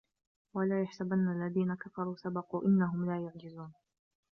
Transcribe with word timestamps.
ولا 0.53 0.81
يحسبن 0.81 1.27
الذين 1.31 1.75
كفروا 1.75 2.15
سبقوا 2.15 2.65
إنهم 2.65 3.05
لا 3.11 3.21
يعجزون 3.25 3.73